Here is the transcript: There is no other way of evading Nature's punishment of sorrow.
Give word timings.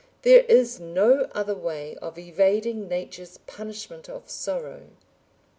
There 0.23 0.45
is 0.45 0.79
no 0.79 1.29
other 1.35 1.53
way 1.53 1.93
of 1.97 2.17
evading 2.17 2.87
Nature's 2.87 3.37
punishment 3.45 4.09
of 4.09 4.31
sorrow. 4.31 4.85